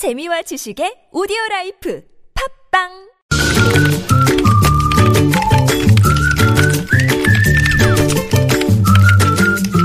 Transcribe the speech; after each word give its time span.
재미와 0.00 0.40
지식의 0.40 1.12
오디오 1.12 1.36
라이프 1.50 2.00
팟빵 2.72 2.88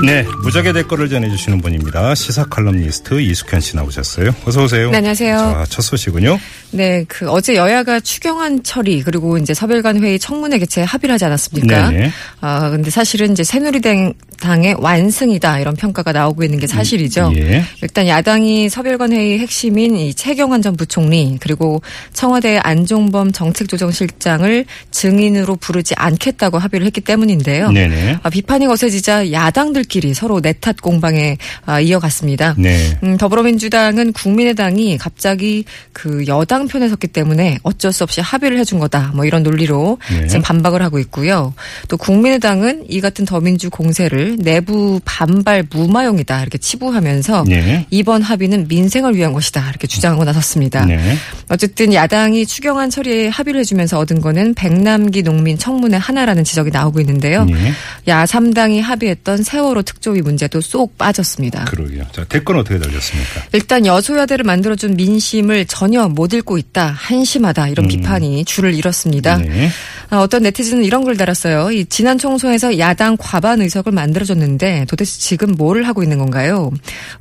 네, 0.06 0.22
무적의 0.42 0.72
댓글을 0.72 1.10
전해주시는 1.10 1.60
분입니다. 1.60 2.14
시사 2.14 2.44
칼럼니스트 2.44 3.20
이숙현 3.20 3.60
씨 3.60 3.76
나오셨어요. 3.76 4.30
어서 4.46 4.62
오세요. 4.62 4.90
네, 4.90 4.98
안녕하세요. 4.98 5.36
자, 5.36 5.66
첫 5.68 5.82
소식은요. 5.82 6.38
네, 6.70 7.04
그 7.08 7.28
어제 7.28 7.56
여야가 7.56 8.00
추경안 8.00 8.62
처리 8.62 9.02
그리고 9.02 9.36
이제 9.36 9.52
서별관 9.52 10.02
회의 10.02 10.18
청문회 10.18 10.58
개최 10.60 10.82
합의를 10.82 11.12
하지 11.12 11.26
않았습니까? 11.26 11.90
네네. 11.90 12.10
아 12.40 12.70
근데 12.70 12.88
사실은 12.90 13.32
이제 13.32 13.44
새누리당 13.44 14.14
의 14.44 14.74
완승이다 14.78 15.60
이런 15.60 15.74
평가가 15.76 16.12
나오고 16.12 16.44
있는 16.44 16.58
게 16.58 16.66
사실이죠. 16.66 17.32
예. 17.36 17.64
일단 17.82 18.06
야당이 18.06 18.68
서별관 18.68 19.12
회의 19.12 19.38
핵심인 19.38 19.96
이 19.96 20.14
최경환 20.14 20.62
전 20.62 20.76
부총리 20.76 21.36
그리고 21.40 21.82
청와대 22.12 22.58
안종범 22.58 23.32
정책조정실장을 23.32 24.64
증인으로 24.90 25.56
부르지 25.56 25.94
않겠다고 25.96 26.58
합의를 26.58 26.86
했기 26.86 27.00
때문인데요. 27.00 27.70
네네. 27.70 28.18
아, 28.22 28.30
비판이 28.30 28.66
거세지자 28.66 29.32
야당들끼리 29.32 30.14
서로 30.14 30.40
내탓 30.40 30.80
공방에 30.80 31.38
아, 31.64 31.80
이어갔습니다. 31.80 32.54
네. 32.58 32.98
음, 33.02 33.16
더불어민주당은 33.16 34.12
국민의당이 34.12 34.98
갑자기 34.98 35.64
그 35.92 36.24
여당 36.26 36.68
편에 36.68 36.88
섰기 36.88 37.08
때문에 37.08 37.58
어쩔 37.62 37.92
수 37.92 38.04
없이 38.04 38.20
합의를 38.20 38.58
해준 38.58 38.78
거다. 38.78 39.12
뭐 39.14 39.24
이런 39.24 39.42
논리로 39.42 39.98
네. 40.10 40.26
지금 40.26 40.42
반박을 40.42 40.82
하고 40.82 40.98
있고요. 40.98 41.54
또 41.88 41.96
국민의당은 41.96 42.86
이 42.88 43.00
같은 43.00 43.24
더민주 43.24 43.70
공세를 43.70 44.25
내부 44.38 45.00
반발 45.04 45.64
무마용이다 45.70 46.40
이렇게 46.40 46.58
치부하면서 46.58 47.44
네. 47.46 47.86
이번 47.90 48.22
합의는 48.22 48.66
민생을 48.68 49.14
위한 49.14 49.32
것이다 49.32 49.68
이렇게 49.70 49.86
주장하고 49.86 50.24
나섰습니다. 50.24 50.84
네. 50.86 51.16
어쨌든 51.48 51.92
야당이 51.92 52.46
추경안 52.46 52.90
처리에 52.90 53.28
합의를 53.28 53.60
해주면서 53.60 53.98
얻은 53.98 54.20
거는 54.20 54.54
백남기 54.54 55.22
농민 55.22 55.56
청문회 55.58 55.96
하나라는 55.96 56.44
지적이 56.44 56.70
나오고 56.70 57.00
있는데요. 57.00 57.44
네. 57.44 57.72
야 58.08 58.24
3당이 58.24 58.80
합의했던 58.80 59.42
세월호 59.42 59.82
특조위 59.82 60.22
문제도 60.22 60.60
쏙 60.60 60.98
빠졌습니다. 60.98 61.64
그러게요. 61.66 62.04
자, 62.12 62.24
댓글은 62.24 62.60
어떻게 62.60 62.78
달렸습니까? 62.78 63.42
일단 63.52 63.86
여소야대를 63.86 64.44
만들어준 64.44 64.96
민심을 64.96 65.66
전혀 65.66 66.08
못 66.08 66.32
읽고 66.32 66.58
있다. 66.58 66.88
한심하다. 66.96 67.68
이런 67.68 67.88
비판이 67.88 68.44
줄을 68.44 68.74
잃었습니다. 68.74 69.36
음. 69.36 69.48
네. 69.48 69.70
아, 70.08 70.18
어떤 70.18 70.42
네티즌은 70.42 70.84
이런 70.84 71.04
글 71.04 71.16
달았어요. 71.16 71.72
이 71.72 71.84
지난 71.86 72.18
총선에서 72.18 72.78
야당 72.78 73.16
과반 73.18 73.60
의석을 73.60 73.92
만들어줬는데 73.92 74.86
도대체 74.88 75.18
지금 75.18 75.52
뭐를 75.56 75.86
하고 75.88 76.02
있는 76.02 76.18
건가요? 76.18 76.70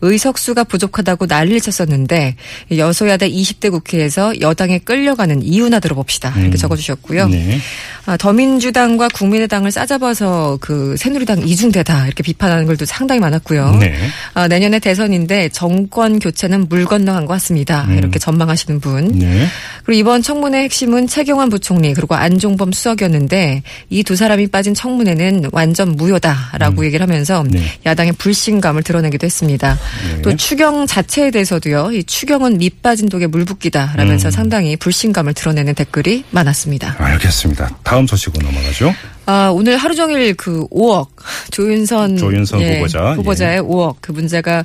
의석수가 0.01 0.65
부족하다고 0.65 1.25
난리를 1.25 1.61
쳤었는데 1.61 2.35
여소야대 2.75 3.29
20대 3.29 3.71
국회에서 3.71 4.39
여당에 4.39 4.79
끌려가는 4.79 5.41
이유나 5.41 5.79
들어봅시다. 5.79 6.33
이렇게 6.39 6.57
적어주셨고요. 6.57 7.27
네. 7.29 7.59
아, 8.05 8.17
더민주당과 8.17 9.07
국민의당을 9.09 9.71
싸잡아서 9.71 10.59
그 10.61 10.95
새누리당 10.97 11.47
이중대다 11.47 12.05
이렇게 12.05 12.21
비판하는 12.21 12.67
글도 12.67 12.85
상당히 12.85 13.19
많았고요. 13.19 13.77
네. 13.79 13.95
아, 14.35 14.47
내년에 14.47 14.79
대선인데 14.79 15.49
정권 15.49 16.19
교체는 16.19 16.67
물 16.69 16.85
건너간 16.85 17.25
것 17.25 17.33
같습니다. 17.33 17.87
이렇게 17.91 18.19
전망하시는 18.19 18.79
분. 18.79 19.07
네. 19.07 19.47
그리고 19.83 19.99
이번 19.99 20.21
청문회 20.21 20.63
핵심은 20.63 21.07
최경환 21.07 21.49
부총리 21.49 21.93
그리고 21.93 22.13
안종범 22.15 22.71
수석이었는데 22.75 23.63
이 23.89 24.03
두 24.05 24.15
사람이 24.15 24.47
빠진 24.47 24.75
청문회는 24.75 25.49
완전 25.51 25.95
무효다라고 25.95 26.85
얘기를 26.85 27.03
하면서 27.05 27.43
네. 27.49 27.63
야당의 27.87 28.13
불신감을 28.19 28.83
드러내기도 28.83 29.25
했습니다. 29.25 29.79
네. 30.15 30.21
또 30.21 30.35
추경 30.35 30.85
자체에 30.85 31.31
대해서도요. 31.31 31.91
이 31.91 32.03
추경은 32.03 32.59
밑 32.59 32.83
빠진 32.83 33.09
독에 33.09 33.25
물 33.25 33.45
붓기다라면서 33.45 34.29
상당히 34.29 34.75
불신감을 34.75 35.33
드러내는 35.33 35.73
댓글이 35.73 36.23
많았습니다. 36.29 36.95
알겠습니다. 36.99 37.77
다음 37.83 38.05
소식으로 38.05 38.45
넘어가죠. 38.45 38.93
아, 39.25 39.49
오늘 39.51 39.77
하루 39.77 39.95
종일 39.95 40.35
그 40.35 40.67
5억 40.67 41.07
조윤선 41.49 42.17
조윤선 42.17 42.61
후보자. 42.61 43.13
후보자의 43.13 43.61
5억 43.61 43.95
그 44.01 44.11
문제가 44.11 44.63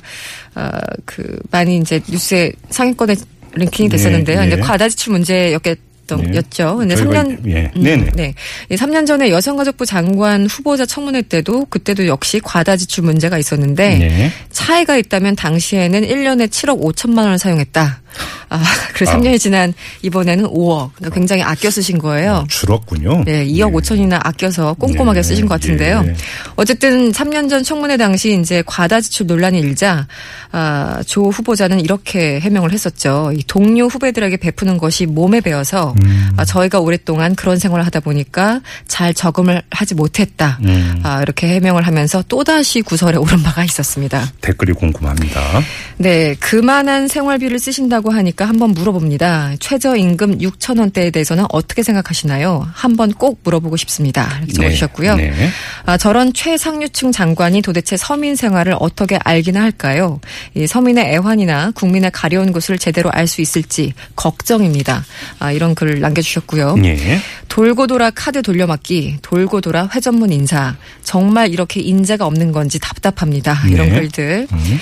아, 0.53 0.69
그 1.05 1.39
많이 1.49 1.77
이제 1.77 1.99
뉴스에 2.07 2.51
상위권에 2.69 3.15
랭킹이 3.53 3.89
네, 3.89 3.97
됐었는데요. 3.97 4.41
네. 4.41 4.47
이제 4.47 4.55
과다 4.57 4.87
지출 4.87 5.13
문제였겠 5.13 5.79
네. 6.17 6.37
였죠. 6.37 6.77
근데 6.77 6.95
저희가 6.95 7.23
3년 7.23 7.47
예. 7.47 7.71
음, 7.75 7.83
네네. 7.83 8.11
네. 8.15 8.33
이 8.69 8.75
3년 8.75 9.05
전에 9.05 9.29
여성가족부 9.29 9.85
장관 9.85 10.45
후보자 10.45 10.85
청문회 10.85 11.23
때도 11.23 11.65
그때도 11.69 12.07
역시 12.07 12.39
과다 12.39 12.77
지출 12.77 13.03
문제가 13.03 13.37
있었는데 13.37 13.97
네. 13.97 14.31
차이가 14.51 14.97
있다면 14.97 15.35
당시에는 15.35 16.01
1년에 16.01 16.47
7억 16.47 16.81
5천만 16.81 17.19
원을 17.19 17.39
사용했다. 17.39 18.01
아, 18.51 18.61
그래서 18.93 19.13
아. 19.13 19.17
3년이 19.17 19.39
지난 19.39 19.73
이번에는 20.01 20.45
5억. 20.45 20.91
그러니까 20.95 21.15
굉장히 21.15 21.41
아껴 21.41 21.71
쓰신 21.71 21.97
거예요. 21.97 22.45
줄었군요. 22.49 23.23
네, 23.23 23.45
2억 23.47 23.71
5천이나 23.73 24.19
아껴서 24.21 24.73
꼼꼼하게 24.73 25.21
네, 25.21 25.23
쓰신 25.23 25.47
것 25.47 25.55
같은데요. 25.55 26.03
예. 26.05 26.15
어쨌든 26.57 27.11
3년 27.13 27.49
전 27.49 27.63
청문회 27.63 27.95
당시 27.95 28.37
이제 28.39 28.61
과다 28.65 28.99
지출 28.99 29.25
논란이 29.27 29.57
일자 29.59 30.05
아, 30.51 31.01
조 31.07 31.29
후보자는 31.29 31.79
이렇게 31.79 32.41
해명을 32.41 32.73
했었죠. 32.73 33.31
이 33.33 33.41
동료 33.47 33.87
후배들에게 33.87 34.35
베푸는 34.35 34.77
것이 34.77 35.05
몸에 35.05 35.39
배어서 35.39 35.95
음. 36.03 36.31
아, 36.35 36.43
저희가 36.43 36.81
오랫동안 36.81 37.35
그런 37.35 37.57
생활을 37.57 37.85
하다 37.85 38.01
보니까 38.01 38.61
잘 38.87 39.13
적응을 39.13 39.61
하지 39.71 39.95
못했다. 39.95 40.59
음. 40.65 40.99
아, 41.03 41.21
이렇게 41.21 41.47
해명을 41.47 41.87
하면서 41.87 42.21
또다시 42.27 42.81
구설에 42.81 43.17
오른 43.17 43.41
바가 43.41 43.63
있었습니다. 43.63 44.29
댓글이 44.41 44.73
궁금합니다. 44.73 45.41
네, 45.97 46.35
그만한 46.39 47.07
생활비를 47.07 47.57
쓰신다고 47.59 48.11
하니까 48.11 48.40
한번 48.43 48.71
물어봅니다. 48.71 49.55
최저임금 49.59 50.39
6천 50.39 50.79
원대에 50.79 51.09
대해서는 51.11 51.45
어떻게 51.49 51.83
생각하시나요? 51.83 52.67
한번 52.73 53.11
꼭 53.13 53.39
물어보고 53.43 53.77
싶습니다. 53.77 54.37
이렇게 54.39 54.53
적어주셨고요. 54.53 55.15
네. 55.15 55.49
아, 55.85 55.97
저런 55.97 56.33
최상류층 56.33 57.11
장관이 57.11 57.61
도대체 57.61 57.97
서민 57.97 58.35
생활을 58.35 58.75
어떻게 58.79 59.17
알기나 59.23 59.61
할까요? 59.61 60.19
이 60.55 60.67
서민의 60.67 61.05
애환이나 61.13 61.71
국민의 61.71 62.11
가려운 62.11 62.51
곳을 62.51 62.77
제대로 62.77 63.09
알 63.11 63.27
수 63.27 63.41
있을지 63.41 63.93
걱정입니다. 64.15 65.05
아, 65.39 65.51
이런 65.53 65.73
글을 65.73 66.01
남겨주셨고요. 66.01 66.75
예. 66.83 67.19
돌고 67.47 67.87
돌아 67.87 68.09
카드 68.09 68.41
돌려막기, 68.41 69.17
돌고 69.21 69.61
돌아 69.61 69.87
회전문 69.93 70.31
인사. 70.33 70.75
정말 71.03 71.51
이렇게 71.53 71.79
인재가 71.79 72.25
없는 72.25 72.51
건지 72.51 72.77
답답합니다. 72.79 73.61
이런 73.69 73.87
네. 73.89 73.95
글들. 73.99 74.47
음. 74.51 74.79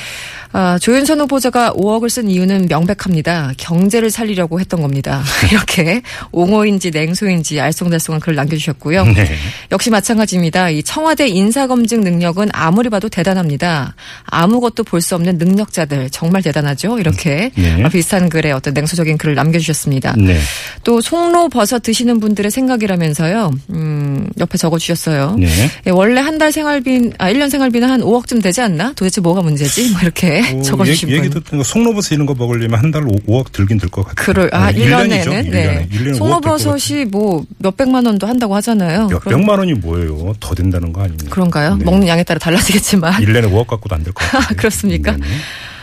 아, 0.51 0.79
조윤선 0.79 1.19
후보자가 1.21 1.73
5억을 1.73 2.09
쓴 2.09 2.27
이유는 2.29 2.65
명백합니다. 2.69 3.53
경제를 3.57 4.09
살리려고 4.09 4.59
했던 4.59 4.81
겁니다. 4.81 5.23
이렇게 5.51 6.01
옹호인지 6.31 6.89
냉소인지 6.91 7.55
알쏭달쏭한 7.57 8.19
글을 8.19 8.35
남겨주셨고요. 8.35 9.03
네. 9.05 9.35
역시 9.71 9.89
마찬가지입니다. 9.91 10.71
이 10.71 10.81
청와대 10.81 11.27
인사검증 11.27 12.01
능력은 12.01 12.49
아무리 12.53 12.89
봐도 12.89 13.09
대단합니다. 13.09 13.95
아무것도 14.25 14.83
볼 14.83 14.99
수 15.01 15.15
없는 15.15 15.37
능력자들 15.37 16.09
정말 16.09 16.41
대단하죠. 16.43 16.99
이렇게 16.99 17.51
네. 17.55 17.83
아, 17.83 17.89
비슷한 17.89 18.27
글에 18.27 18.51
어떤 18.51 18.73
냉소적인 18.73 19.17
글을 19.17 19.33
남겨주셨습니다. 19.35 20.15
네. 20.17 20.37
또 20.83 20.99
송로 20.99 21.47
버섯 21.49 21.79
드시는 21.81 22.19
분들의 22.19 22.51
생각이라면서요. 22.51 23.51
음, 23.69 24.27
옆에 24.39 24.57
적어주셨어요. 24.57 25.35
네. 25.39 25.47
예, 25.87 25.91
원래 25.91 26.19
한 26.21 26.39
달 26.39 26.51
생활비, 26.53 27.11
아, 27.17 27.29
1년 27.31 27.49
생활비는 27.49 27.89
한 27.89 27.99
5억쯤 28.01 28.41
되지 28.41 28.61
않나? 28.61 28.93
도대체 28.95 29.19
뭐가 29.19 29.41
문제지? 29.41 29.89
뭐 29.91 29.99
이렇게 30.01 30.38
어, 30.41 30.61
적어주신 30.63 31.09
얘기, 31.09 31.17
분. 31.19 31.25
얘기 31.25 31.33
듣던 31.35 31.57
거 31.59 31.63
송로버섯 31.63 32.11
이런 32.13 32.25
거 32.25 32.33
먹으려면 32.35 32.79
한 32.79 32.91
달로 32.91 33.09
5억 33.27 33.51
들긴 33.51 33.77
들 33.77 33.89
것 33.89 34.03
같아요. 34.05 34.25
그럴, 34.25 34.49
아, 34.53 34.71
네, 34.71 34.85
1년에는? 34.87 35.23
죠 35.23 35.29
네. 35.31 35.41
1년에. 35.43 35.91
1년에 35.91 36.19
5억 36.19 36.41
들것 36.41 36.61
송로버섯이 36.61 37.05
뭐 37.05 37.45
몇백만 37.59 38.05
원도 38.05 38.27
한다고 38.27 38.55
하잖아요. 38.55 39.07
몇 39.07 39.19
그럼- 39.19 39.39
백만 39.41 39.59
원이 39.59 39.73
뭐예요? 39.73 40.33
더 40.39 40.53
된다는 40.55 40.91
거 40.93 41.01
아닙니까? 41.01 41.29
그런가요? 41.29 41.75
네. 41.75 41.85
먹는 41.85 42.07
양에 42.07 42.23
따라 42.23 42.39
달라지겠지만. 42.39 43.13
1년에 43.23 43.51
5억 43.51 43.67
갖고도 43.67 43.95
안 43.95 44.03
될 44.03 44.13
것 44.13 44.23
같아요. 44.25 44.55
그렇습니까? 44.57 45.11
네. 45.17 45.23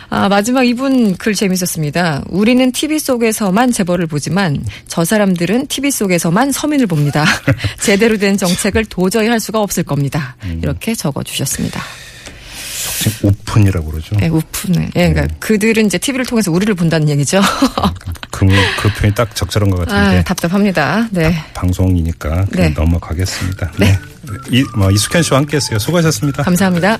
아, 0.09 0.29
마지막 0.29 0.63
이분 0.63 1.17
글 1.17 1.35
재밌었습니다. 1.35 2.23
우리는 2.29 2.71
TV 2.71 3.01
속에서만 3.01 3.73
재벌을 3.73 4.07
보지만 4.07 4.65
저 4.87 5.05
사람들은 5.05 5.67
TV 5.67 5.91
속에서만 5.91 6.53
서민을 6.53 6.87
봅니다. 6.87 7.25
제대로 7.81 8.17
된 8.17 8.37
정책을 8.37 8.85
도저히 8.85 9.27
할 9.27 9.41
수가 9.41 9.61
없을 9.61 9.83
겁니다. 9.83 10.37
음. 10.45 10.61
이렇게 10.63 10.95
적어 10.95 11.25
주셨습니다. 11.25 11.83
지금 13.11 13.31
오픈이라고 13.31 13.91
그러죠. 13.91 14.17
예, 14.23 14.29
우프네. 14.29 14.91
예, 14.97 15.13
그러니까 15.13 15.35
그들은 15.39 15.87
이제 15.87 15.99
TV를 15.99 16.27
통해서 16.27 16.51
우리를 16.51 16.75
본다는 16.75 17.09
얘기죠. 17.09 17.41
그, 18.31 18.47
그 18.81 18.89
표현이 18.95 19.15
딱 19.15 19.35
적절한 19.35 19.71
것 19.71 19.79
같은데 19.81 20.19
아, 20.19 20.23
답답합니다. 20.23 21.09
네. 21.11 21.35
방송이니까 21.55 22.47
그냥 22.47 22.51
네. 22.51 22.71
넘어가겠습니다. 22.71 23.73
네. 23.79 23.99
이, 24.51 24.65
뭐, 24.77 24.91
이숙현 24.91 25.23
씨와 25.23 25.39
함께 25.41 25.57
했어요. 25.57 25.79
수고하셨습니다. 25.79 26.43
감사합니다. 26.43 26.99